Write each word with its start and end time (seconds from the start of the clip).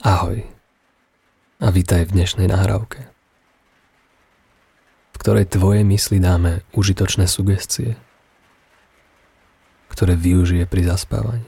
Ahoj 0.00 0.48
a 1.60 1.68
vítaj 1.68 2.08
v 2.08 2.16
dnešnej 2.16 2.48
nahrávke, 2.48 3.04
v 5.12 5.16
ktorej 5.20 5.44
tvoje 5.44 5.84
mysli 5.84 6.16
dáme 6.16 6.64
užitočné 6.72 7.28
sugestie, 7.28 8.00
ktoré 9.92 10.16
využije 10.16 10.64
pri 10.64 10.88
zaspávaní. 10.88 11.44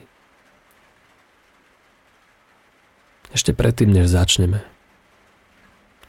Ešte 3.32 3.56
predtým, 3.56 3.88
než 3.88 4.12
začneme, 4.12 4.60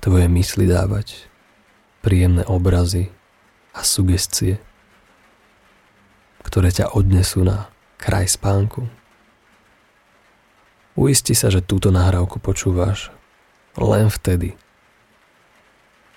tvoje 0.04 0.28
mysli 0.28 0.68
dávať 0.68 1.32
príjemné 2.04 2.44
obrazy 2.44 3.08
a 3.72 3.88
sugestie, 3.88 4.60
ktoré 6.44 6.76
ťa 6.76 6.92
odnesú 6.92 7.48
na 7.48 7.72
kraj 7.96 8.36
spánku. 8.36 8.92
Uisti 10.94 11.34
sa, 11.34 11.50
že 11.50 11.66
túto 11.66 11.90
nahrávku 11.90 12.38
počúvaš 12.38 13.10
len 13.74 14.14
vtedy, 14.14 14.54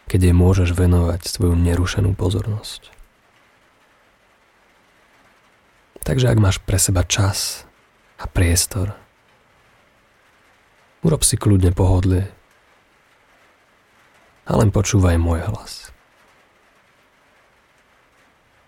keď 0.04 0.28
jej 0.28 0.36
môžeš 0.36 0.76
venovať 0.76 1.24
svoju 1.24 1.56
nerušenú 1.56 2.12
pozornosť. 2.12 2.92
Takže 6.04 6.28
ak 6.28 6.38
máš 6.38 6.60
pre 6.60 6.76
seba 6.76 7.02
čas 7.08 7.64
a 8.20 8.28
priestor, 8.28 8.92
urob 11.00 11.24
si 11.24 11.40
kľudne 11.40 11.72
pohodlie 11.72 12.28
a 14.44 14.52
len 14.54 14.68
počúvaj 14.68 15.16
môj 15.16 15.40
hlas. 15.40 15.72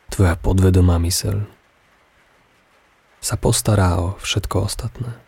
Tvoja 0.08 0.34
podvedomá 0.40 0.96
myseľ 0.98 1.46
sa 3.20 3.36
postará 3.36 4.00
o 4.00 4.16
všetko 4.18 4.56
ostatné. 4.66 5.27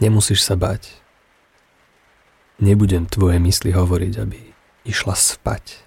Nemusíš 0.00 0.40
sa 0.40 0.56
bať. 0.56 0.88
Nebudem 2.60 3.04
tvoje 3.04 3.36
mysli 3.40 3.72
hovoriť, 3.72 4.12
aby 4.16 4.40
išla 4.88 5.12
spať. 5.12 5.84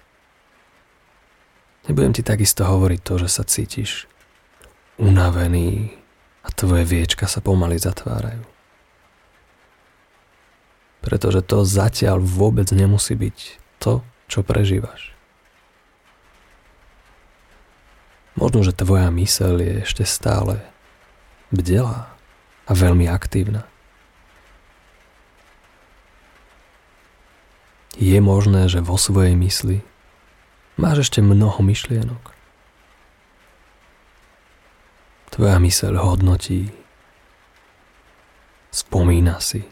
Nebudem 1.90 2.14
ti 2.14 2.22
takisto 2.22 2.64
hovoriť 2.64 3.00
to, 3.02 3.14
že 3.20 3.28
sa 3.28 3.42
cítiš 3.44 4.06
unavený 4.96 5.92
a 6.46 6.48
tvoje 6.54 6.86
viečka 6.86 7.26
sa 7.26 7.42
pomaly 7.42 7.76
zatvárajú. 7.76 8.46
Pretože 11.04 11.44
to 11.44 11.66
zatiaľ 11.66 12.22
vôbec 12.22 12.70
nemusí 12.72 13.12
byť 13.12 13.38
to, 13.82 14.00
čo 14.30 14.40
prežívaš. 14.40 15.12
Možno, 18.34 18.66
že 18.66 18.74
tvoja 18.74 19.12
myseľ 19.14 19.52
je 19.62 19.72
ešte 19.86 20.02
stále 20.08 20.58
bdelá 21.54 22.10
a 22.66 22.72
veľmi 22.72 23.06
aktívna. 23.06 23.68
Je 27.94 28.18
možné, 28.18 28.66
že 28.66 28.82
vo 28.82 28.98
svojej 28.98 29.38
mysli 29.38 29.86
máš 30.74 31.06
ešte 31.06 31.22
mnoho 31.22 31.62
myšlienok. 31.62 32.34
Tvoja 35.30 35.58
myseľ 35.58 35.98
hodnotí, 35.98 36.70
spomína 38.74 39.38
si. 39.38 39.66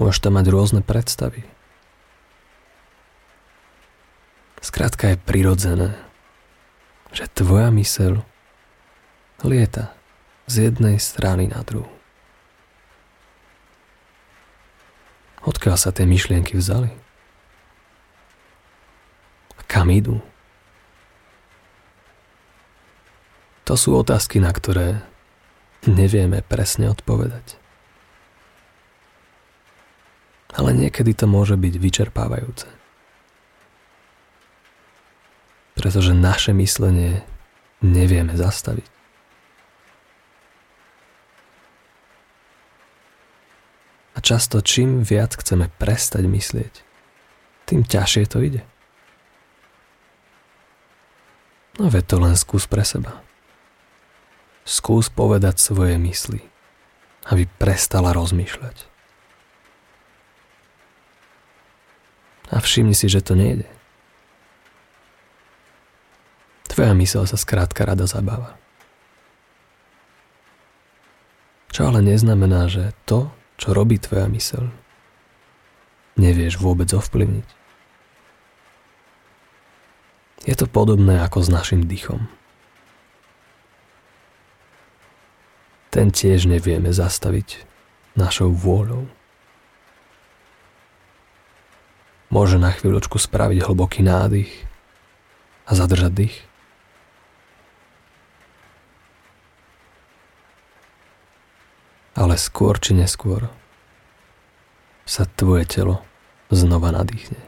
Môžeš 0.00 0.24
tam 0.24 0.40
mať 0.40 0.46
rôzne 0.48 0.80
predstavy. 0.80 1.44
Skrátka 4.64 5.12
je 5.12 5.16
prirodzené, 5.20 5.96
že 7.12 7.28
tvoja 7.32 7.68
myseľ 7.68 8.24
lieta 9.44 9.92
z 10.48 10.72
jednej 10.72 10.96
strany 11.00 11.48
na 11.48 11.64
druhú. 11.64 11.99
Odkiaľ 15.40 15.76
sa 15.80 15.90
tie 15.90 16.04
myšlienky 16.04 16.52
vzali? 16.52 16.92
Kam 19.70 19.88
idú? 19.88 20.18
To 23.70 23.78
sú 23.78 23.94
otázky, 23.94 24.42
na 24.42 24.50
ktoré 24.50 24.98
nevieme 25.86 26.42
presne 26.42 26.90
odpovedať. 26.90 27.54
Ale 30.50 30.74
niekedy 30.74 31.14
to 31.14 31.30
môže 31.30 31.54
byť 31.54 31.74
vyčerpávajúce. 31.78 32.66
Pretože 35.78 36.12
naše 36.18 36.50
myslenie 36.50 37.22
nevieme 37.78 38.34
zastaviť. 38.34 38.99
A 44.20 44.28
často 44.28 44.60
čím 44.60 45.00
viac 45.00 45.32
chceme 45.32 45.72
prestať 45.80 46.28
myslieť, 46.28 46.84
tým 47.64 47.88
ťažšie 47.88 48.28
to 48.28 48.44
ide. 48.44 48.60
No 51.80 51.88
veď 51.88 52.04
to 52.04 52.16
len 52.20 52.36
skús 52.36 52.68
pre 52.68 52.84
seba. 52.84 53.24
Skús 54.68 55.08
povedať 55.08 55.56
svoje 55.56 55.96
mysli, 55.96 56.44
aby 57.32 57.48
prestala 57.56 58.12
rozmýšľať. 58.12 58.84
A 62.52 62.60
všimni 62.60 62.92
si, 62.92 63.08
že 63.08 63.24
to 63.24 63.32
nejde. 63.32 63.64
Tvoja 66.68 66.92
mysel 66.92 67.24
sa 67.24 67.40
skrátka 67.40 67.88
rada 67.88 68.04
zabáva. 68.04 68.60
Čo 71.72 71.88
ale 71.88 72.04
neznamená, 72.04 72.68
že 72.68 72.92
to, 73.08 73.32
čo 73.60 73.76
robí 73.76 74.00
tvoja 74.00 74.24
mysel, 74.32 74.72
nevieš 76.16 76.56
vôbec 76.56 76.88
ovplyvniť. 76.96 77.48
Je 80.48 80.56
to 80.56 80.64
podobné 80.64 81.20
ako 81.20 81.44
s 81.44 81.52
našim 81.52 81.84
dychom. 81.84 82.24
Ten 85.92 86.08
tiež 86.08 86.48
nevieme 86.48 86.88
zastaviť 86.88 87.68
našou 88.16 88.48
vôľou. 88.48 89.04
Môže 92.32 92.56
na 92.56 92.72
chvíľočku 92.72 93.20
spraviť 93.20 93.66
hlboký 93.66 94.00
nádych 94.00 94.48
a 95.68 95.76
zadržať 95.76 96.12
dých. 96.14 96.49
Ale 102.20 102.36
skôr 102.36 102.76
či 102.76 102.92
neskôr 102.92 103.48
sa 105.08 105.24
tvoje 105.24 105.64
telo 105.64 106.04
znova 106.52 106.92
nadýchne. 106.92 107.40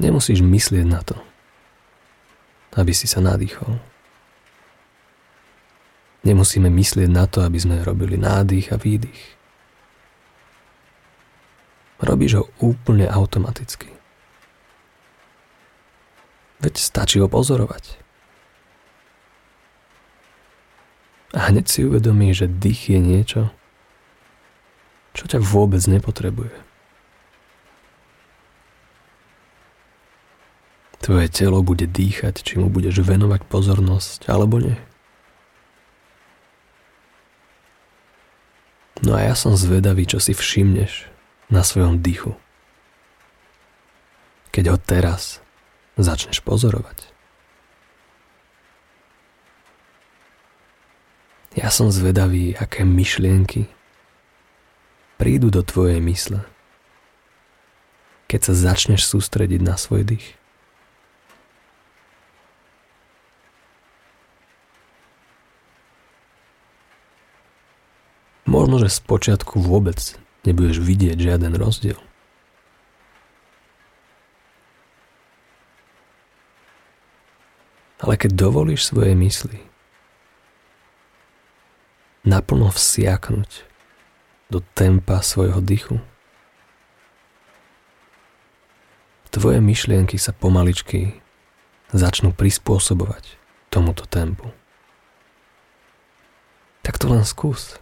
Nemusíš 0.00 0.40
myslieť 0.40 0.86
na 0.88 1.04
to, 1.04 1.20
aby 2.72 2.96
si 2.96 3.04
sa 3.04 3.20
nadýchol. 3.20 3.76
Nemusíme 6.24 6.72
myslieť 6.72 7.08
na 7.12 7.28
to, 7.28 7.44
aby 7.44 7.60
sme 7.60 7.84
robili 7.84 8.16
nádych 8.16 8.72
a 8.72 8.80
výdych. 8.80 9.36
Robíš 12.00 12.40
ho 12.40 12.44
úplne 12.64 13.04
automaticky. 13.04 13.92
Veď 16.64 16.80
stačí 16.80 17.20
ho 17.20 17.28
pozorovať. 17.28 18.09
A 21.30 21.50
hneď 21.50 21.66
si 21.70 21.86
uvedomí, 21.86 22.34
že 22.34 22.50
dých 22.50 22.90
je 22.90 22.98
niečo, 22.98 23.42
čo 25.14 25.30
ťa 25.30 25.38
vôbec 25.38 25.82
nepotrebuje. 25.86 26.54
Tvoje 31.00 31.26
telo 31.32 31.64
bude 31.64 31.88
dýchať, 31.88 32.44
či 32.44 32.60
mu 32.60 32.68
budeš 32.68 33.00
venovať 33.00 33.48
pozornosť, 33.48 34.28
alebo 34.28 34.60
nie. 34.60 34.76
No 39.00 39.16
a 39.16 39.24
ja 39.24 39.34
som 39.34 39.56
zvedavý, 39.56 40.04
čo 40.04 40.20
si 40.20 40.36
všimneš 40.36 41.08
na 41.48 41.64
svojom 41.64 42.04
dýchu. 42.04 42.36
Keď 44.52 44.64
ho 44.70 44.76
teraz 44.76 45.40
začneš 45.96 46.44
pozorovať. 46.44 47.09
Ja 51.58 51.66
som 51.66 51.90
zvedavý, 51.90 52.54
aké 52.54 52.86
myšlienky 52.86 53.66
prídu 55.18 55.50
do 55.50 55.66
tvojej 55.66 55.98
mysle, 55.98 56.46
keď 58.30 58.40
sa 58.46 58.54
začneš 58.54 59.02
sústrediť 59.10 59.58
na 59.58 59.74
svoj 59.74 60.14
dých. 60.14 60.38
Možno, 68.46 68.78
že 68.78 68.90
z 68.90 69.02
počiatku 69.02 69.58
vôbec 69.58 69.98
nebudeš 70.46 70.78
vidieť 70.78 71.18
žiaden 71.18 71.58
rozdiel. 71.58 71.98
Ale 77.98 78.14
keď 78.14 78.38
dovolíš 78.38 78.86
svoje 78.86 79.18
mysli 79.18 79.60
naplno 82.26 82.68
vsiaknúť 82.68 83.64
do 84.50 84.60
tempa 84.74 85.22
svojho 85.22 85.62
dychu, 85.62 86.02
tvoje 89.30 89.62
myšlienky 89.62 90.18
sa 90.18 90.34
pomaličky 90.34 91.22
začnú 91.94 92.34
prispôsobovať 92.34 93.38
tomuto 93.70 94.04
tempu. 94.10 94.50
Tak 96.82 96.98
to 96.98 97.06
len 97.06 97.22
skús. 97.22 97.78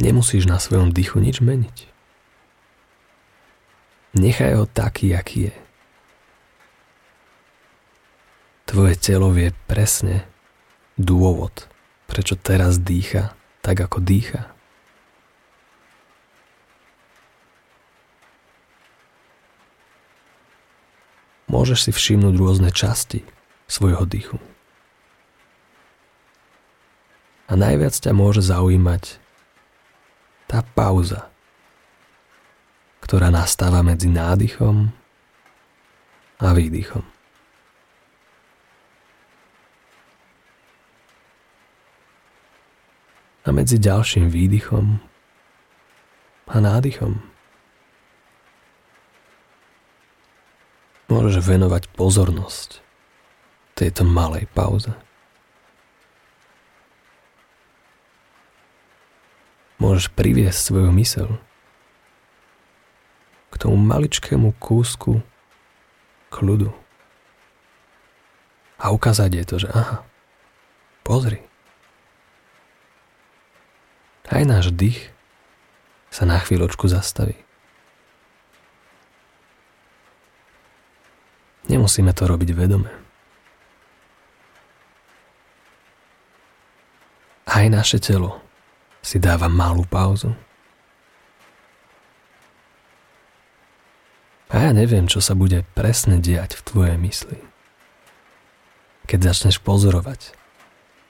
Nemusíš 0.00 0.48
na 0.48 0.56
svojom 0.56 0.94
dychu 0.94 1.20
nič 1.20 1.44
meniť. 1.44 1.90
Nechaj 4.16 4.52
ho 4.56 4.64
taký, 4.64 5.12
aký 5.12 5.52
je. 5.52 5.54
Tvoje 8.70 8.94
telo 8.94 9.34
vie 9.34 9.50
presne 9.66 10.30
dôvod, 10.94 11.66
prečo 12.06 12.38
teraz 12.38 12.78
dýcha 12.78 13.34
tak, 13.66 13.82
ako 13.82 13.98
dýcha. 13.98 14.46
Môžeš 21.50 21.78
si 21.82 21.90
všimnúť 21.90 22.34
rôzne 22.38 22.70
časti 22.70 23.26
svojho 23.66 24.06
dýchu. 24.06 24.38
A 27.50 27.58
najviac 27.58 27.98
ťa 27.98 28.14
môže 28.14 28.38
zaujímať 28.38 29.18
tá 30.46 30.62
pauza, 30.62 31.26
ktorá 33.02 33.34
nastáva 33.34 33.82
medzi 33.82 34.06
nádychom 34.06 34.94
a 36.38 36.54
výdychom. 36.54 37.02
A 43.40 43.48
medzi 43.56 43.80
ďalším 43.80 44.28
výdychom 44.28 45.00
a 46.50 46.56
nádychom 46.58 47.22
môžeš 51.10 51.42
venovať 51.42 51.90
pozornosť 51.94 52.82
tejto 53.74 54.06
malej 54.06 54.46
pauze. 54.54 54.94
Môžeš 59.82 60.12
priviesť 60.14 60.58
svoju 60.60 60.90
mysel 60.94 61.30
k 63.50 63.54
tomu 63.58 63.80
maličkému 63.80 64.54
kúsku 64.60 65.24
kľudu. 66.30 66.70
A 68.80 68.94
ukázať 68.94 69.30
je 69.32 69.44
to, 69.44 69.56
že 69.66 69.68
aha, 69.72 70.06
pozri. 71.02 71.49
Aj 74.30 74.46
náš 74.46 74.70
dých 74.70 75.10
sa 76.14 76.22
na 76.22 76.38
chvíľočku 76.38 76.86
zastaví. 76.86 77.34
Nemusíme 81.66 82.14
to 82.14 82.30
robiť 82.30 82.50
vedome. 82.54 82.90
Aj 87.50 87.66
naše 87.66 87.98
telo 87.98 88.38
si 89.02 89.18
dáva 89.18 89.50
malú 89.50 89.82
pauzu. 89.82 90.30
A 94.50 94.66
ja 94.66 94.70
neviem, 94.70 95.06
čo 95.10 95.22
sa 95.22 95.34
bude 95.34 95.62
presne 95.74 96.22
diať 96.22 96.58
v 96.58 96.64
tvojej 96.66 96.96
mysli. 96.98 97.38
Keď 99.06 99.30
začneš 99.30 99.62
pozorovať 99.62 100.34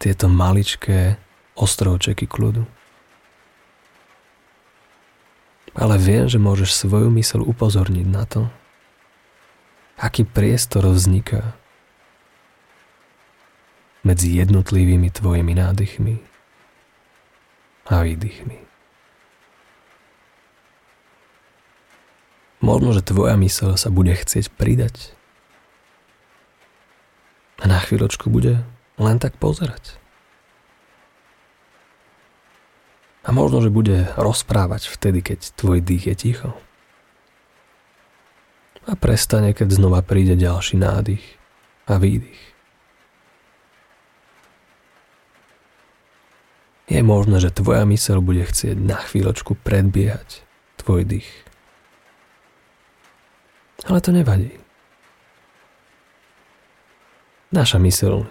tieto 0.00 0.28
maličké 0.32 1.20
ostrovčeky 1.56 2.24
kľudu. 2.24 2.79
Ale 5.76 5.94
viem, 6.02 6.26
že 6.26 6.42
môžeš 6.42 6.74
svoju 6.74 7.12
mysel 7.14 7.46
upozorniť 7.46 8.06
na 8.10 8.24
to, 8.26 8.50
aký 10.00 10.26
priestor 10.26 10.88
vzniká 10.90 11.54
medzi 14.00 14.32
jednotlivými 14.32 15.12
tvojimi 15.12 15.52
nádychmi 15.52 16.16
a 17.86 18.00
výdychmi. 18.00 18.58
Možno, 22.60 22.92
že 22.96 23.04
tvoja 23.04 23.36
mysel 23.40 23.76
sa 23.76 23.88
bude 23.92 24.12
chcieť 24.12 24.52
pridať. 24.52 25.12
A 27.60 27.68
na 27.68 27.76
chvíľočku 27.76 28.32
bude 28.32 28.64
len 28.96 29.16
tak 29.20 29.36
pozerať. 29.36 29.99
A 33.30 33.34
možno, 33.34 33.62
že 33.62 33.70
bude 33.70 34.10
rozprávať 34.18 34.90
vtedy, 34.90 35.22
keď 35.22 35.54
tvoj 35.54 35.78
dých 35.78 36.10
je 36.10 36.14
ticho. 36.18 36.50
A 38.90 38.98
prestane, 38.98 39.54
keď 39.54 39.70
znova 39.70 40.02
príde 40.02 40.34
ďalší 40.34 40.74
nádych 40.74 41.22
a 41.86 42.02
výdych. 42.02 42.42
Je 46.90 46.98
možné, 47.06 47.38
že 47.38 47.54
tvoja 47.54 47.86
mysel 47.86 48.18
bude 48.18 48.42
chcieť 48.42 48.74
na 48.74 48.98
chvíľočku 48.98 49.54
predbiehať 49.62 50.42
tvoj 50.82 51.06
dých. 51.06 51.30
Ale 53.86 54.02
to 54.02 54.10
nevadí. 54.10 54.58
Naša 57.54 57.78
mysl 57.78 58.26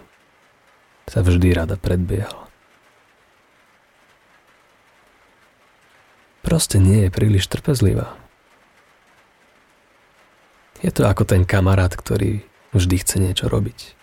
sa 1.08 1.24
vždy 1.24 1.56
rada 1.56 1.80
predbiehala. 1.80 2.49
Proste 6.42 6.80
nie 6.80 7.08
je 7.08 7.10
príliš 7.12 7.52
trpezlivá. 7.52 8.16
Je 10.80 10.92
to 10.96 11.04
ako 11.04 11.28
ten 11.28 11.44
kamarát, 11.44 11.92
ktorý 11.92 12.44
vždy 12.72 12.96
chce 13.04 13.16
niečo 13.20 13.46
robiť. 13.52 14.00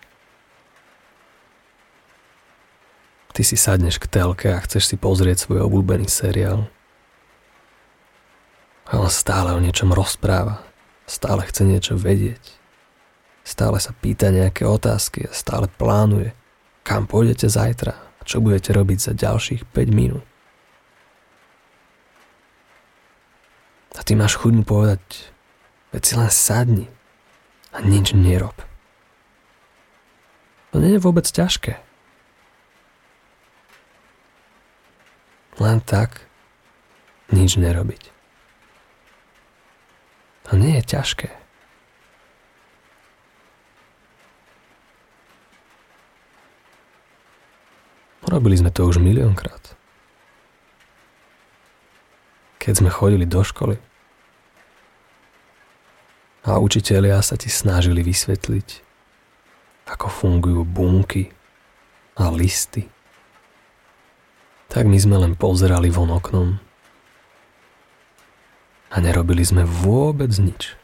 Ty 3.33 3.43
si 3.45 3.57
sadneš 3.57 4.01
k 4.01 4.09
telke 4.09 4.49
a 4.53 4.61
chceš 4.65 4.89
si 4.93 4.97
pozrieť 4.97 5.45
svoj 5.45 5.69
obľúbený 5.69 6.09
seriál. 6.09 6.69
A 8.89 9.01
on 9.01 9.13
stále 9.13 9.53
o 9.53 9.61
niečom 9.61 9.93
rozpráva 9.93 10.67
Stále 11.07 11.47
chce 11.47 11.63
niečo 11.63 11.95
vedieť. 11.95 12.43
Stále 13.47 13.79
sa 13.79 13.95
pýta 13.95 14.35
nejaké 14.35 14.67
otázky 14.67 15.31
a 15.31 15.33
stále 15.33 15.71
plánuje, 15.71 16.35
kam 16.83 17.07
pôjdete 17.07 17.47
zajtra 17.47 17.95
a 17.95 18.23
čo 18.27 18.43
budete 18.43 18.75
robiť 18.75 18.99
za 18.99 19.13
ďalších 19.15 19.71
5 19.71 19.87
minút. 19.95 20.27
A 23.97 24.01
ty 24.05 24.13
máš 24.13 24.37
chuť 24.37 24.53
mu 24.53 24.63
povedať, 24.63 25.01
veď 25.97 26.03
si 26.05 26.15
len 26.21 26.31
sadni 26.31 26.87
a 27.73 27.81
nič 27.81 28.13
nerob. 28.13 28.57
To 30.77 30.85
nie 30.85 30.97
je 30.97 31.01
vôbec 31.01 31.25
ťažké. 31.25 31.81
Len 35.57 35.81
tak 35.81 36.21
nič 37.33 37.57
nerobiť. 37.57 38.13
To 40.53 40.61
nie 40.61 40.77
je 40.77 40.85
ťažké. 40.85 41.29
Robili 48.29 48.59
sme 48.59 48.69
to 48.69 48.85
už 48.85 49.01
miliónkrát. 49.01 49.73
Keď 52.61 52.85
sme 52.85 52.91
chodili 52.93 53.25
do 53.25 53.41
školy 53.41 53.86
a 56.47 56.63
učitelia 56.63 57.19
sa 57.27 57.35
ti 57.35 57.51
snažili 57.51 58.07
vysvetliť, 58.07 58.69
ako 59.91 60.07
fungujú 60.07 60.63
bunky 60.63 61.35
a 62.15 62.31
listy, 62.31 62.87
tak 64.71 64.87
my 64.87 64.95
sme 64.95 65.19
len 65.19 65.35
pozerali 65.35 65.91
von 65.91 66.15
oknom 66.15 66.59
a 68.91 68.97
nerobili 69.03 69.43
sme 69.43 69.67
vôbec 69.67 70.31
nič. 70.39 70.79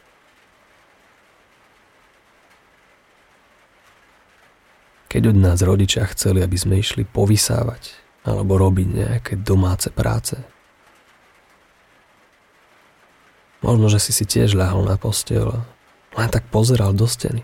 Keď 5.07 5.29
od 5.29 5.37
nás 5.37 5.61
rodičia 5.61 6.09
chceli, 6.09 6.41
aby 6.41 6.57
sme 6.57 6.81
išli 6.81 7.05
povysávať 7.05 7.95
alebo 8.25 8.57
robiť 8.57 8.87
nejaké 8.87 9.33
domáce 9.39 9.93
práce, 9.93 10.52
možno, 13.63 13.87
že 13.87 13.97
si 14.03 14.11
si 14.11 14.27
tiež 14.27 14.53
ľahol 14.59 14.85
na 14.85 14.99
postel 14.99 15.47
a 15.49 15.63
len 16.19 16.29
tak 16.29 16.45
pozeral 16.51 16.91
do 16.91 17.07
steny. 17.07 17.41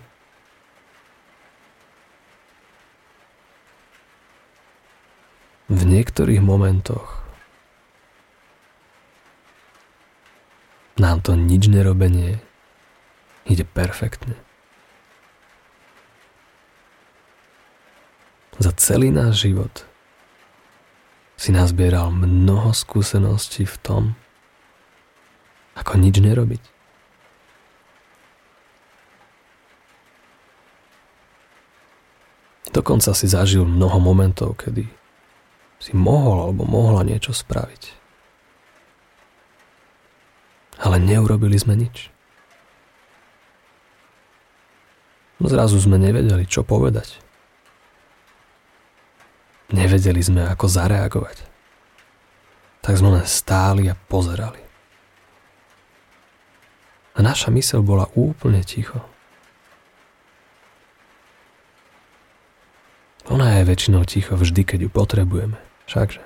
V 5.70 5.82
niektorých 5.86 6.42
momentoch 6.42 7.24
nám 11.00 11.24
to 11.24 11.38
nič 11.40 11.72
nerobenie 11.72 12.44
ide 13.48 13.64
perfektne. 13.64 14.36
Za 18.60 18.76
celý 18.76 19.14
náš 19.14 19.48
život 19.48 19.88
si 21.40 21.56
nazbieral 21.56 22.12
mnoho 22.12 22.76
skúseností 22.76 23.64
v 23.64 23.78
tom, 23.80 24.04
ako 25.80 25.96
nič 25.96 26.20
nerobiť. 26.20 26.64
Dokonca 32.70 33.12
si 33.18 33.26
zažil 33.26 33.66
mnoho 33.66 33.98
momentov, 33.98 34.60
kedy 34.62 34.86
si 35.82 35.92
mohol 35.96 36.48
alebo 36.48 36.68
mohla 36.68 37.02
niečo 37.02 37.34
spraviť. 37.34 37.98
Ale 40.80 41.02
neurobili 41.02 41.60
sme 41.60 41.76
nič. 41.76 42.14
Zrazu 45.40 45.80
sme 45.80 45.96
nevedeli, 45.96 46.44
čo 46.44 46.68
povedať. 46.68 47.20
Nevedeli 49.72 50.20
sme, 50.20 50.48
ako 50.48 50.68
zareagovať. 50.68 51.38
Tak 52.84 52.94
sme 52.96 53.20
len 53.20 53.26
stáli 53.28 53.88
a 53.88 53.96
pozerali. 53.96 54.69
A 57.20 57.22
naša 57.22 57.52
mysel 57.52 57.84
bola 57.84 58.08
úplne 58.16 58.64
ticho. 58.64 59.04
Ona 63.28 63.60
je 63.60 63.68
väčšinou 63.68 64.08
ticho 64.08 64.40
vždy, 64.40 64.64
keď 64.64 64.80
ju 64.88 64.90
potrebujeme. 64.90 65.60
Všakže. 65.92 66.24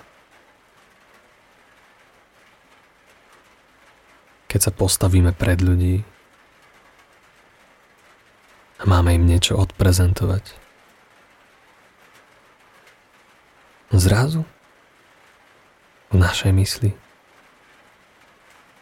Keď 4.53 4.59
sa 4.61 4.71
postavíme 4.71 5.33
pred 5.33 5.65
ľudí 5.65 6.05
a 8.77 8.83
máme 8.85 9.17
im 9.17 9.25
niečo 9.25 9.57
odprezentovať, 9.57 10.61
Zrazu 13.93 14.41
v 16.09 16.17
našej 16.17 16.49
mysli 16.49 16.97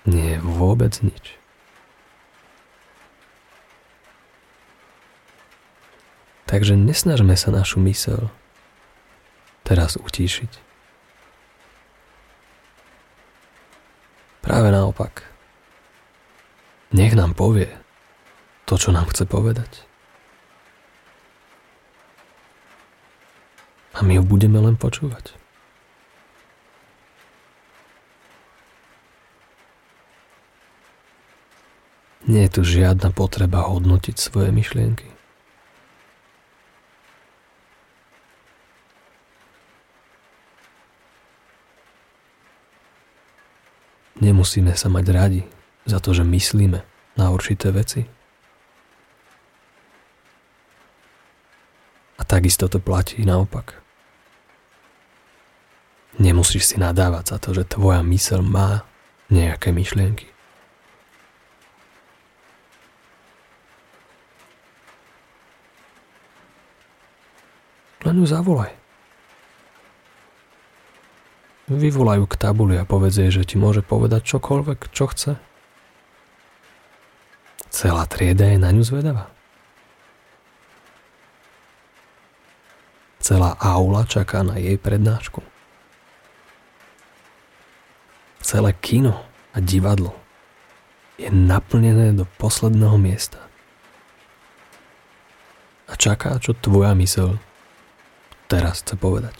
nie 0.07 0.23
je 0.23 0.39
vôbec 0.39 0.95
nič. 1.03 1.40
Takže 6.51 6.75
nesnažme 6.75 7.31
sa 7.39 7.47
našu 7.47 7.79
mysel 7.79 8.27
teraz 9.63 9.95
utíšiť. 9.95 10.51
Práve 14.43 14.67
naopak. 14.67 15.23
Nech 16.91 17.15
nám 17.15 17.39
povie 17.39 17.71
to, 18.67 18.75
čo 18.75 18.91
nám 18.91 19.07
chce 19.15 19.23
povedať. 19.23 19.87
A 23.95 24.03
my 24.03 24.19
ho 24.19 24.23
budeme 24.27 24.59
len 24.59 24.75
počúvať. 24.75 25.39
Nie 32.27 32.51
je 32.51 32.59
tu 32.59 32.61
žiadna 32.67 33.15
potreba 33.15 33.71
hodnotiť 33.71 34.19
svoje 34.19 34.51
myšlienky. 34.51 35.20
Nemusíme 44.21 44.77
sa 44.77 44.85
mať 44.85 45.05
radi 45.09 45.41
za 45.89 45.97
to, 45.97 46.13
že 46.13 46.21
myslíme 46.21 46.79
na 47.17 47.25
určité 47.33 47.73
veci. 47.73 48.05
A 52.15 52.21
takisto 52.21 52.69
to 52.69 52.77
platí 52.77 53.25
naopak. 53.25 53.81
Nemusíš 56.21 56.69
si 56.69 56.75
nadávať 56.77 57.33
za 57.33 57.37
to, 57.41 57.49
že 57.57 57.65
tvoja 57.65 58.05
mysel 58.05 58.45
má 58.45 58.85
nejaké 59.33 59.73
myšlienky. 59.73 60.29
Len 68.05 68.17
ju 68.21 68.25
zavolaj. 68.29 68.80
Vyvolajú 71.71 72.27
k 72.27 72.35
tabuli 72.35 72.75
a 72.75 72.83
povedz 72.83 73.23
jej, 73.23 73.31
že 73.31 73.47
ti 73.47 73.55
môže 73.55 73.79
povedať 73.79 74.27
čokoľvek, 74.27 74.91
čo 74.91 75.07
chce. 75.07 75.39
Celá 77.71 78.03
trieda 78.11 78.51
je 78.51 78.59
na 78.59 78.75
ňu 78.75 78.83
zvedavá. 78.83 79.31
Celá 83.23 83.55
aula 83.55 84.03
čaká 84.03 84.43
na 84.43 84.59
jej 84.59 84.75
prednášku 84.75 85.39
celé 88.51 88.75
kino 88.83 89.15
a 89.55 89.63
divadlo 89.63 90.11
je 91.15 91.31
naplnené 91.31 92.11
do 92.11 92.27
posledného 92.35 92.99
miesta. 92.99 93.39
A 95.87 95.95
čaká, 95.95 96.35
čo 96.41 96.51
tvoja 96.51 96.91
mysel 96.99 97.39
teraz 98.51 98.83
chce 98.83 98.99
povedať. 98.99 99.37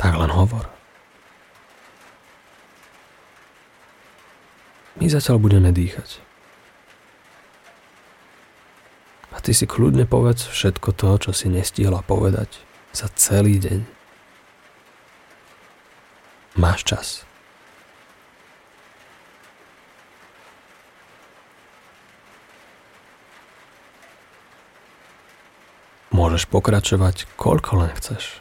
Tak 0.00 0.16
len 0.16 0.32
hovor. 0.32 0.64
My 4.96 5.12
zatiaľ 5.12 5.36
budeme 5.36 5.68
dýchať. 5.76 6.24
A 9.36 9.44
ty 9.44 9.52
si 9.52 9.68
kľudne 9.68 10.08
povedz 10.08 10.48
všetko 10.48 10.96
to, 10.96 11.28
čo 11.28 11.30
si 11.36 11.52
nestihla 11.52 12.00
povedať 12.00 12.64
za 12.96 13.12
celý 13.12 13.60
deň. 13.60 13.80
Máš 16.56 16.80
čas. 16.88 17.06
Môžeš 26.08 26.48
pokračovať 26.48 27.28
koľko 27.36 27.84
len 27.84 27.92
chceš. 28.00 28.40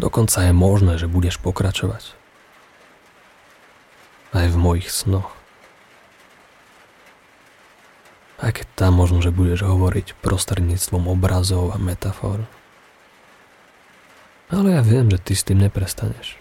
Dokonca 0.00 0.48
je 0.48 0.56
možné, 0.56 0.96
že 0.96 1.12
budeš 1.12 1.36
pokračovať. 1.44 2.16
Aj 4.32 4.48
v 4.48 4.56
mojich 4.56 4.88
snoch. 4.88 5.36
Aj 8.40 8.48
keď 8.56 8.64
tam 8.72 8.96
možno, 8.96 9.20
že 9.20 9.28
budeš 9.28 9.68
hovoriť 9.68 10.16
prostredníctvom 10.24 11.04
obrazov 11.04 11.76
a 11.76 11.76
metafor. 11.76 12.48
Ale 14.48 14.72
ja 14.72 14.80
viem, 14.80 15.12
že 15.12 15.20
ty 15.20 15.36
s 15.36 15.44
tým 15.44 15.60
neprestaneš. 15.68 16.40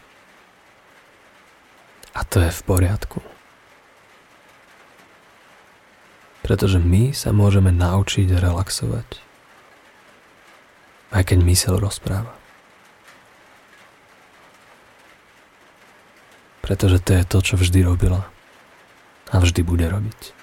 A 2.16 2.24
to 2.24 2.40
je 2.40 2.56
v 2.56 2.62
poriadku. 2.64 3.20
Pretože 6.48 6.80
my 6.80 7.12
sa 7.12 7.36
môžeme 7.36 7.76
naučiť 7.76 8.32
relaxovať. 8.40 9.20
Aj 11.12 11.28
keď 11.28 11.44
mysel 11.44 11.76
rozpráva. 11.76 12.39
Pretože 16.70 17.02
to 17.02 17.18
je 17.18 17.24
to, 17.26 17.38
čo 17.42 17.58
vždy 17.58 17.82
robila. 17.82 18.30
A 19.34 19.42
vždy 19.42 19.66
bude 19.66 19.90
robiť. 19.90 20.38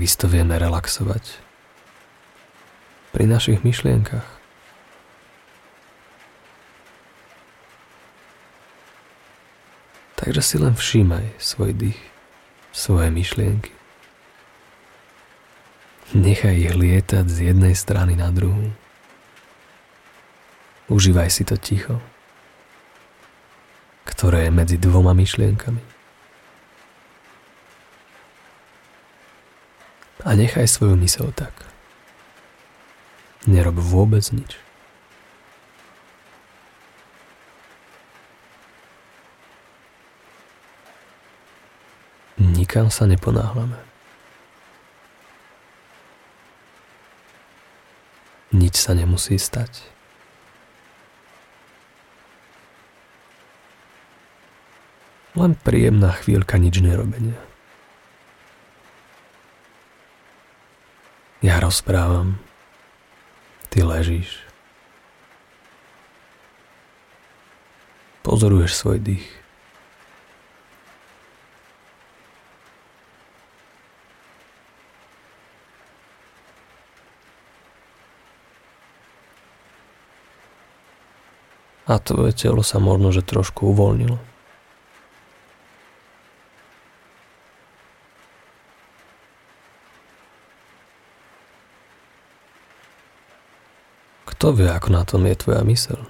takisto 0.00 0.32
vieme 0.32 0.56
relaxovať 0.56 1.44
pri 3.12 3.28
našich 3.28 3.60
myšlienkach. 3.60 4.39
Takže 10.30 10.46
si 10.46 10.62
len 10.62 10.78
všímaj 10.78 11.26
svoj 11.42 11.74
dých, 11.74 11.98
svoje 12.70 13.10
myšlienky. 13.10 13.74
Nechaj 16.14 16.54
ich 16.54 16.70
lietať 16.70 17.26
z 17.26 17.50
jednej 17.50 17.74
strany 17.74 18.14
na 18.14 18.30
druhú. 18.30 18.70
Užívaj 20.86 21.34
si 21.34 21.42
to 21.42 21.58
ticho, 21.58 21.98
ktoré 24.06 24.46
je 24.46 24.54
medzi 24.54 24.78
dvoma 24.78 25.18
myšlienkami. 25.18 25.82
a 30.20 30.36
nechaj 30.38 30.68
svoju 30.70 30.94
mysel 31.00 31.34
tak. 31.34 31.50
Nerob 33.50 33.82
vôbec 33.82 34.22
nič. 34.30 34.69
Nikam 42.50 42.90
sa 42.90 43.06
neponáhlame. 43.06 43.78
Nič 48.50 48.74
sa 48.82 48.98
nemusí 48.98 49.38
stať. 49.38 49.86
Len 55.38 55.54
príjemná 55.54 56.10
chvíľka 56.18 56.58
nič 56.58 56.82
nerobenia. 56.82 57.38
Ja 61.40 61.56
rozprávam, 61.56 62.36
ty 63.72 63.80
ležíš. 63.80 64.44
Pozoruješ 68.20 68.76
svoj 68.76 69.00
dých. 69.00 69.39
A 81.90 81.98
tvoje 81.98 82.30
telo 82.38 82.62
sa 82.62 82.78
možno, 82.78 83.10
že 83.10 83.26
trošku 83.26 83.74
uvoľnilo. 83.74 84.14
Kto 94.30 94.54
vie, 94.54 94.70
ako 94.70 94.88
na 94.94 95.02
tom 95.02 95.26
je 95.26 95.34
tvoja 95.34 95.66
myseľ? 95.66 96.00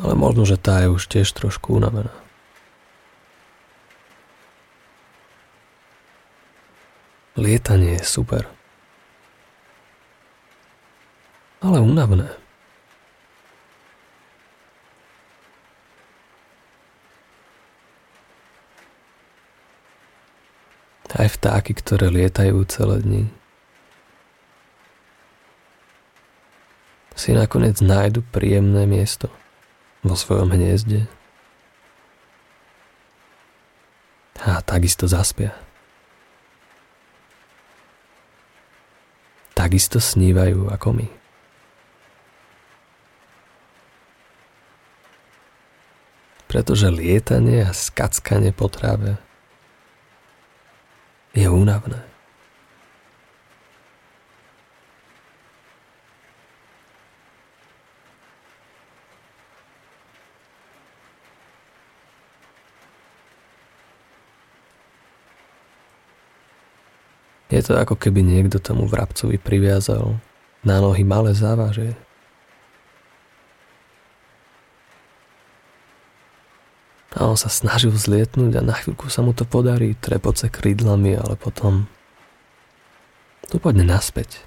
Ale 0.00 0.16
možno, 0.16 0.48
že 0.48 0.56
tá 0.56 0.80
je 0.80 0.88
už 0.88 1.04
tiež 1.04 1.28
trošku 1.36 1.76
unavená. 1.76 2.10
Lietanie 7.40 7.96
je 7.96 8.04
super. 8.04 8.44
Ale 11.64 11.80
únavné. 11.80 12.28
Aj 21.16 21.28
vtáky, 21.28 21.76
ktoré 21.76 22.08
lietajú 22.08 22.64
celé 22.64 22.96
dni, 23.04 23.22
si 27.12 27.36
nakoniec 27.36 27.76
nájdu 27.84 28.24
príjemné 28.24 28.88
miesto 28.88 29.28
vo 30.00 30.16
svojom 30.16 30.56
hniezde 30.56 31.04
a 34.40 34.64
takisto 34.64 35.04
zaspia. 35.04 35.52
Takisto 39.60 40.00
snívajú 40.00 40.72
ako 40.72 40.88
my. 40.96 41.08
Pretože 46.48 46.88
lietanie 46.88 47.68
a 47.68 47.76
skackanie 47.76 48.56
po 48.56 48.72
tráve 48.72 49.20
je 51.36 51.44
únavné. 51.46 52.09
Je 67.50 67.60
to 67.66 67.74
ako 67.74 67.98
keby 67.98 68.22
niekto 68.22 68.62
tomu 68.62 68.86
vrabcovi 68.86 69.34
priviazal 69.42 70.22
na 70.62 70.78
nohy 70.78 71.02
malé 71.02 71.34
závaže. 71.34 71.98
A 77.18 77.26
on 77.26 77.34
sa 77.34 77.50
snažil 77.50 77.90
zlietnúť 77.90 78.62
a 78.62 78.62
na 78.62 78.78
chvíľku 78.78 79.10
sa 79.10 79.26
mu 79.26 79.34
to 79.34 79.42
podarí, 79.42 79.98
trepoce 79.98 80.46
krídlami, 80.46 81.18
ale 81.18 81.34
potom 81.34 81.90
to 83.50 83.58
poďme 83.58 83.82
naspäť. 83.82 84.46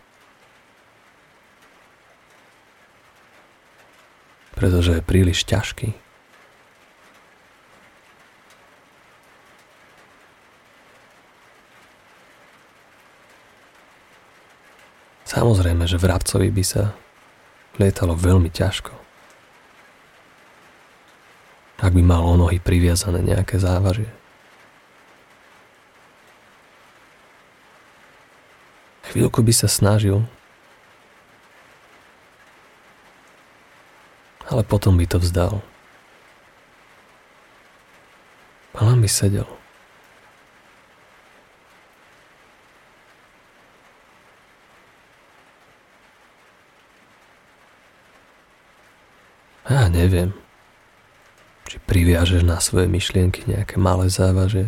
Pretože 4.56 4.96
je 4.96 5.04
príliš 5.04 5.44
ťažký. 5.44 6.03
Samozrejme, 15.34 15.90
že 15.90 15.98
vrabcovi 15.98 16.54
by 16.54 16.62
sa 16.62 16.94
lietalo 17.82 18.14
veľmi 18.14 18.54
ťažko. 18.54 18.94
Ak 21.82 21.90
by 21.90 22.06
mal 22.06 22.22
o 22.22 22.38
nohy 22.38 22.62
priviazané 22.62 23.26
nejaké 23.26 23.58
závažie. 23.58 24.14
Chvíľku 29.10 29.42
by 29.42 29.54
sa 29.54 29.66
snažil, 29.66 30.22
ale 34.54 34.62
potom 34.62 35.02
by 35.02 35.10
to 35.10 35.18
vzdal. 35.18 35.66
A 38.78 38.86
len 38.86 39.02
by 39.02 39.10
sedel. 39.10 39.50
Ja 49.74 49.88
neviem, 50.04 50.36
či 51.64 51.80
priviažeš 51.80 52.44
na 52.44 52.60
svoje 52.60 52.92
myšlienky 52.92 53.48
nejaké 53.48 53.80
malé 53.80 54.12
závaže. 54.12 54.68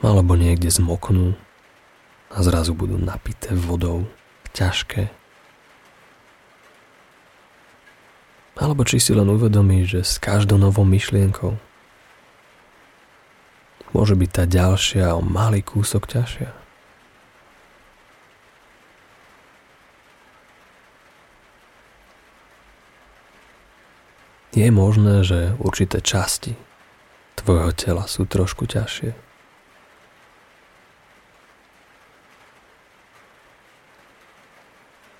Alebo 0.00 0.32
niekde 0.32 0.72
zmoknú 0.72 1.36
a 2.32 2.40
zrazu 2.40 2.72
budú 2.72 2.96
napité 2.96 3.52
vodou, 3.52 4.08
ťažké. 4.56 5.12
Alebo 8.56 8.88
či 8.88 8.96
si 8.96 9.12
len 9.12 9.28
uvedomíš, 9.28 10.00
že 10.00 10.00
s 10.00 10.14
každou 10.16 10.56
novou 10.56 10.88
myšlienkou 10.88 11.60
môže 13.92 14.16
byť 14.16 14.30
tá 14.32 14.44
ďalšia 14.48 15.12
o 15.16 15.20
malý 15.20 15.60
kúsok 15.60 16.08
ťažšia. 16.08 16.65
Je 24.56 24.72
možné, 24.72 25.20
že 25.20 25.52
určité 25.60 26.00
časti 26.00 26.56
tvojho 27.36 27.76
tela 27.76 28.08
sú 28.08 28.24
trošku 28.24 28.64
ťažšie. 28.64 29.12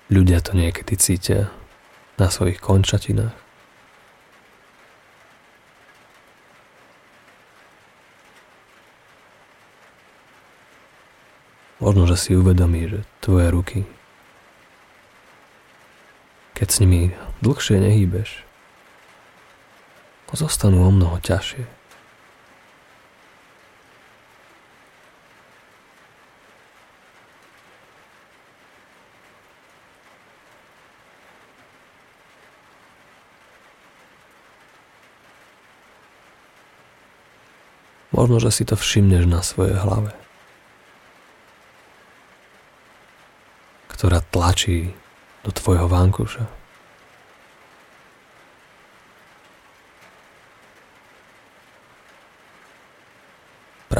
Ľudia 0.09 0.41
to 0.41 0.57
niekedy 0.57 0.97
cítia 0.97 1.53
na 2.17 2.33
svojich 2.33 2.63
končatinách. 2.65 3.37
Možno, 11.77 12.09
že 12.09 12.17
si 12.17 12.33
uvedomí, 12.33 12.89
že 12.89 13.05
tvoje 13.21 13.53
ruky, 13.53 13.81
keď 16.57 16.69
s 16.73 16.81
nimi 16.81 17.13
dlhšie 17.45 17.77
nehýbeš, 17.85 18.46
zostanú 20.35 20.83
o 20.83 20.91
mnoho 20.91 21.23
ťažšie. 21.23 21.77
Možno, 38.17 38.41
že 38.41 38.49
si 38.49 38.65
to 38.65 38.81
všimneš 38.81 39.29
na 39.29 39.45
svojej 39.45 39.77
hlave, 39.77 40.17
ktorá 43.93 44.25
tlačí 44.25 44.97
do 45.45 45.53
tvojho 45.53 45.85
vankuša. 45.85 46.66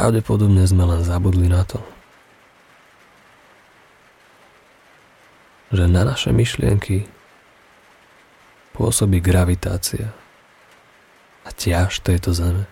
Pravdepodobne 0.07 0.63
sme 0.63 0.87
len 0.87 1.03
zabudli 1.03 1.51
na 1.51 1.67
to, 1.67 1.83
že 5.75 5.91
na 5.91 6.07
naše 6.07 6.31
myšlienky 6.31 7.11
pôsobí 8.71 9.19
gravitácia 9.19 10.15
a 11.43 11.51
ťaž 11.51 12.07
tejto 12.07 12.31
zeme. 12.39 12.71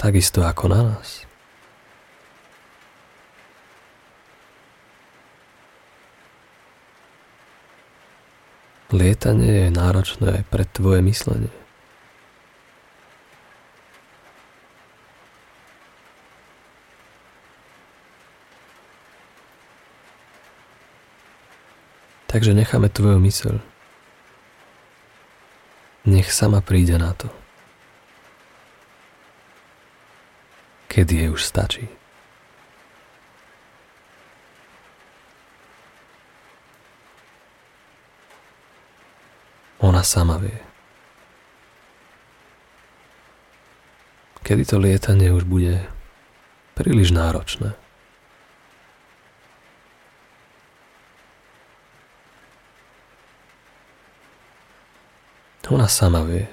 Takisto 0.00 0.40
ako 0.40 0.72
na 0.72 0.80
nás. 0.80 1.28
Lietanie 8.88 9.68
je 9.68 9.68
náročné 9.68 10.48
pre 10.48 10.64
tvoje 10.64 11.04
myslenie. 11.04 11.57
Takže 22.28 22.52
necháme 22.52 22.92
tvoju 22.92 23.16
myseľ. 23.16 23.56
Nech 26.12 26.28
sama 26.28 26.60
príde 26.60 27.00
na 27.00 27.16
to. 27.16 27.32
Kedy 30.92 31.24
jej 31.24 31.28
už 31.32 31.40
stačí. 31.40 31.88
Ona 39.80 40.04
sama 40.04 40.36
vie. 40.36 40.60
Kedy 44.44 44.68
to 44.68 44.76
lietanie 44.76 45.32
už 45.32 45.48
bude 45.48 45.80
príliš 46.76 47.08
náročné. 47.08 47.87
Ona 55.68 55.84
sama 55.84 56.24
vie, 56.24 56.48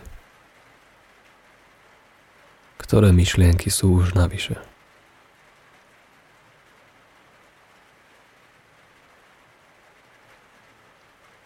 ktoré 2.83 3.15
myšlienky 3.15 3.71
sú 3.71 4.03
už 4.03 4.11
navyše. 4.11 4.59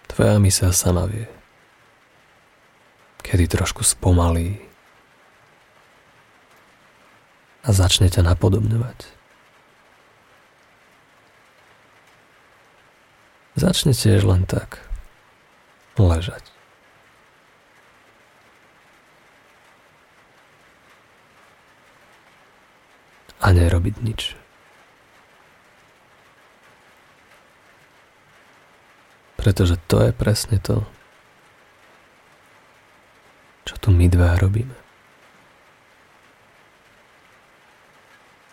Tvoja 0.10 0.42
mysel 0.42 0.74
sama 0.74 1.06
vie, 1.06 1.30
kedy 3.22 3.46
trošku 3.46 3.86
spomalí 3.86 4.58
a 7.62 7.70
začne 7.70 8.10
ťa 8.10 8.34
napodobňovať. 8.34 9.00
Začne 13.62 13.94
tiež 13.94 14.26
len 14.26 14.50
tak 14.50 14.82
ležať. 16.02 16.59
A 23.40 23.48
nerobiť 23.56 23.96
nič. 24.04 24.22
Pretože 29.40 29.80
to 29.88 30.04
je 30.04 30.12
presne 30.12 30.60
to, 30.60 30.84
čo 33.64 33.80
tu 33.80 33.96
my 33.96 34.12
dva 34.12 34.36
robíme. 34.36 34.76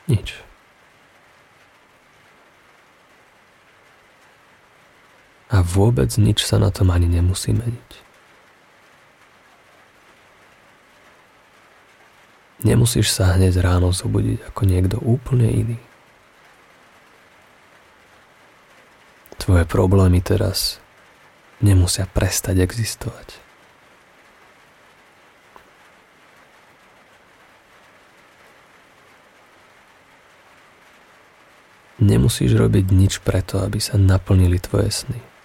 Nič. 0.07 0.39
A 5.51 5.67
vôbec 5.67 6.15
nič 6.15 6.47
sa 6.47 6.63
na 6.63 6.71
tom 6.71 6.95
ani 6.95 7.11
nemusí 7.11 7.51
meniť. 7.51 8.06
Nemusíš 12.65 13.13
sa 13.13 13.37
hneď 13.37 13.61
ráno 13.61 13.93
zobudiť 13.93 14.49
ako 14.49 14.63
niekto 14.65 14.97
úplne 15.05 15.49
iný. 15.53 15.79
Tvoje 19.37 19.69
problémy 19.69 20.25
teraz 20.25 20.81
nemusia 21.61 22.09
prestať 22.09 22.65
existovať. 22.65 23.37
Nemusíš 31.97 32.57
robiť 32.57 32.93
nič 32.93 33.25
preto, 33.25 33.61
aby 33.65 33.81
sa 33.81 33.97
naplnili 33.97 34.61
tvoje 34.61 34.93
sny. 34.93 35.36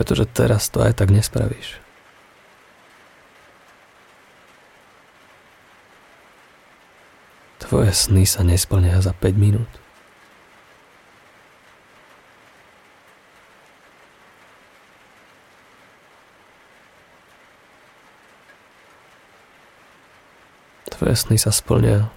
Pretože 0.00 0.24
teraz 0.24 0.72
to 0.72 0.80
aj 0.80 0.96
tak 0.96 1.12
nespravíš. 1.12 1.76
Tvoje 7.60 7.92
sny 7.92 8.24
sa 8.24 8.40
nesplnia 8.40 8.96
za 9.04 9.12
5 9.12 9.36
minút. 9.36 9.68
Tvoje 20.88 21.12
sny 21.12 21.36
sa 21.36 21.52
splnia, 21.52 22.08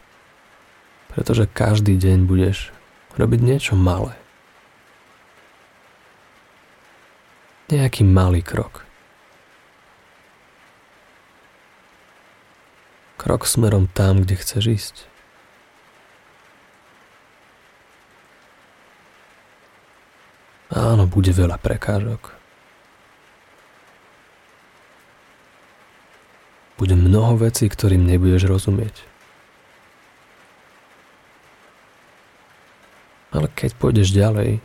pretože 1.12 1.52
každý 1.52 2.00
deň 2.00 2.32
budeš 2.32 2.72
robiť 3.19 3.39
niečo 3.43 3.76
malé. 3.76 4.23
Nejaký 7.74 8.06
malý 8.06 8.46
krok. 8.46 8.86
Krok 13.18 13.50
smerom 13.50 13.90
tam, 13.90 14.22
kde 14.22 14.38
chceš 14.38 14.64
ísť. 14.70 14.96
Áno, 20.70 21.10
bude 21.10 21.34
veľa 21.34 21.58
prekážok. 21.58 22.38
Bude 26.78 26.94
mnoho 26.94 27.42
vecí, 27.42 27.66
ktorým 27.66 28.06
nebudeš 28.06 28.46
rozumieť. 28.46 29.02
Ale 33.34 33.50
keď 33.58 33.74
pôjdeš 33.82 34.14
ďalej, 34.14 34.62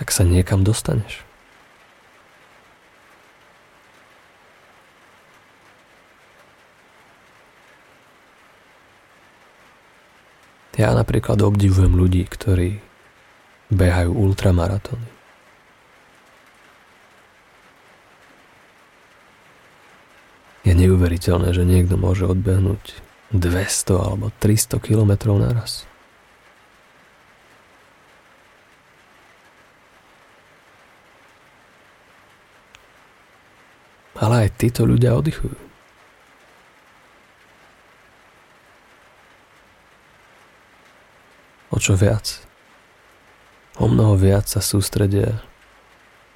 tak 0.00 0.16
sa 0.16 0.24
niekam 0.24 0.64
dostaneš. 0.64 1.28
Ja 10.80 10.96
napríklad 10.96 11.36
obdivujem 11.44 11.92
ľudí, 11.92 12.24
ktorí 12.24 12.80
behajú 13.68 14.16
ultramaratóny. 14.16 15.04
Je 20.64 20.72
neuveriteľné, 20.72 21.52
že 21.52 21.68
niekto 21.68 22.00
môže 22.00 22.24
odbehnúť 22.24 23.04
200 23.36 24.00
alebo 24.00 24.32
300 24.40 24.80
km 24.80 25.36
naraz. 25.36 25.89
Ale 34.20 34.46
aj 34.46 34.60
títo 34.60 34.84
ľudia 34.84 35.16
oddychujú. 35.16 35.56
O 41.72 41.76
čo 41.80 41.96
viac? 41.96 42.44
O 43.80 43.88
mnoho 43.88 44.20
viac 44.20 44.44
sa 44.44 44.60
sústredia 44.60 45.40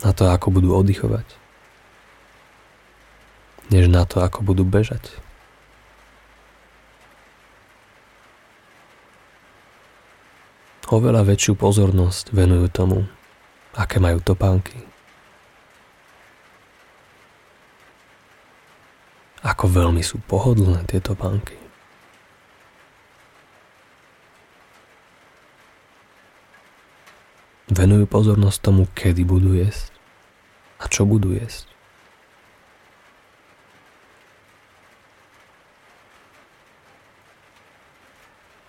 na 0.00 0.16
to, 0.16 0.24
ako 0.32 0.48
budú 0.48 0.72
oddychovať, 0.72 1.28
než 3.68 3.92
na 3.92 4.08
to, 4.08 4.24
ako 4.24 4.40
budú 4.40 4.64
bežať. 4.64 5.20
Oveľa 10.88 11.26
väčšiu 11.26 11.58
pozornosť 11.58 12.30
venujú 12.30 12.70
tomu, 12.70 12.98
aké 13.74 13.98
majú 13.98 14.22
topánky, 14.22 14.86
Ako 19.44 19.68
veľmi 19.68 20.00
sú 20.00 20.24
pohodlné 20.24 20.88
tieto 20.88 21.12
banky. 21.12 21.60
Venujú 27.68 28.08
pozornosť 28.08 28.58
tomu, 28.64 28.88
kedy 28.96 29.28
budú 29.28 29.52
jesť 29.52 29.92
a 30.80 30.88
čo 30.88 31.04
budú 31.04 31.36
jesť. 31.36 31.68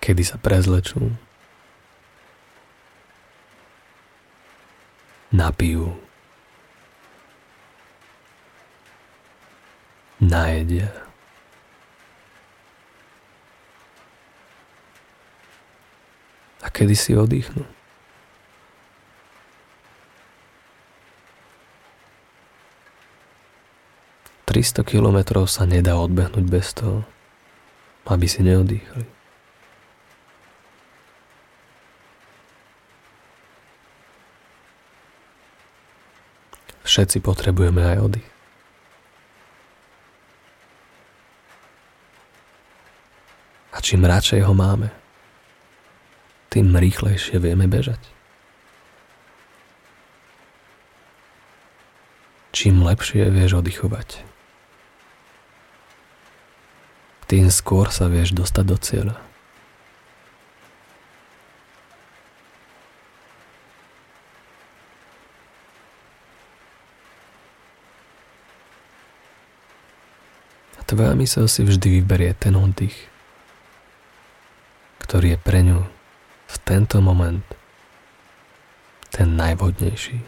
Kedy 0.04 0.22
sa 0.28 0.38
prezlečú, 0.38 1.16
napijú 5.32 5.98
najedia. 10.20 10.92
A 16.62 16.68
kedy 16.74 16.96
si 16.98 17.14
oddychnú. 17.14 17.66
300 24.56 24.88
kilometrov 24.88 25.52
sa 25.52 25.68
nedá 25.68 26.00
odbehnúť 26.00 26.46
bez 26.48 26.72
toho, 26.72 27.04
aby 28.08 28.24
si 28.24 28.40
neodýchali. 28.40 29.04
Všetci 36.88 37.20
potrebujeme 37.20 37.84
aj 37.84 37.98
oddych. 38.00 38.35
Čím 43.86 44.02
radšej 44.02 44.42
ho 44.42 44.54
máme, 44.58 44.90
tým 46.50 46.74
rýchlejšie 46.74 47.38
vieme 47.38 47.70
bežať. 47.70 48.02
Čím 52.50 52.82
lepšie 52.82 53.30
vieš 53.30 53.62
oddychovať, 53.62 54.26
tým 57.30 57.54
skôr 57.54 57.94
sa 57.94 58.10
vieš 58.10 58.34
dostať 58.34 58.66
do 58.66 58.78
cieľa. 58.82 59.18
A 70.74 70.82
tvoja 70.90 71.14
mysel 71.22 71.46
si 71.46 71.62
vždy 71.62 72.02
vyberie 72.02 72.34
ten 72.34 72.58
oddych, 72.58 73.14
ktorý 75.16 75.32
je 75.32 75.46
pre 75.48 75.64
ňu 75.64 75.80
v 76.52 76.56
tento 76.68 77.00
moment 77.00 77.40
ten 79.16 79.40
najvhodnejší. 79.40 80.20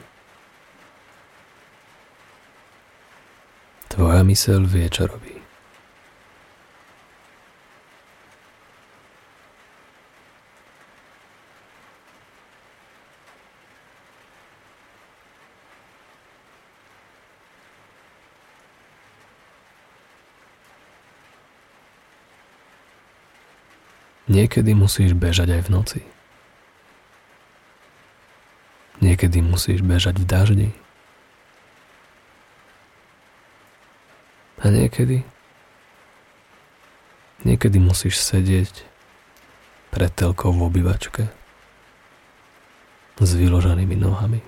Tvoja 3.91 4.23
mysel 4.23 4.63
vie, 4.63 4.87
čo 4.87 5.11
robí. 5.11 5.36
Niekedy 24.47 24.71
musíš 24.79 25.11
bežať 25.11 25.59
aj 25.59 25.61
v 25.67 25.69
noci. 25.75 26.01
Niekedy 29.03 29.43
musíš 29.43 29.83
bežať 29.83 30.23
v 30.23 30.25
daždi. 30.25 30.69
A 34.63 34.71
niekedy 34.71 35.27
Niekedy 37.43 37.75
musíš 37.83 38.23
sedieť 38.23 38.87
pred 39.91 40.09
telkou 40.15 40.55
v 40.55 40.63
obývačke 40.63 41.27
s 43.19 43.31
vyloženými 43.35 43.99
nohami. 43.99 44.39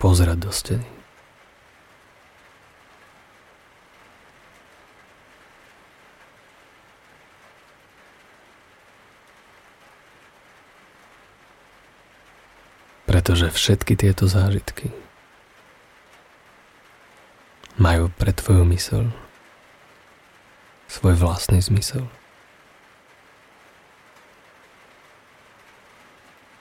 Pozerať 0.00 0.38
do 0.40 0.50
steny. 0.50 0.95
Pretože 13.26 13.50
všetky 13.50 13.98
tieto 13.98 14.30
zážitky 14.30 14.94
majú 17.74 18.06
pre 18.14 18.30
tvoju 18.30 18.62
mysel 18.70 19.10
svoj 20.86 21.18
vlastný 21.18 21.58
zmysel. 21.58 22.06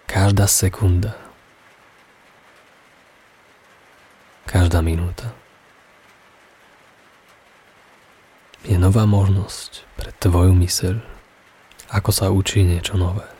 Každá 0.10 0.50
sekunda, 0.50 1.14
každá 4.50 4.82
minúta 4.82 5.38
je 8.66 8.74
nová 8.82 9.06
možnosť 9.06 9.86
pre 10.02 10.10
tvoju 10.18 10.58
myseľ, 10.58 10.98
ako 11.94 12.10
sa 12.10 12.34
učí 12.34 12.66
niečo 12.66 12.98
nové. 12.98 13.35